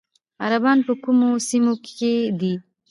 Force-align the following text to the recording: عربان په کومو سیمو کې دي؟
عربان 0.43 0.79
په 0.87 0.93
کومو 1.03 1.29
سیمو 1.47 1.73
کې 1.97 2.13
دي؟ 2.39 2.53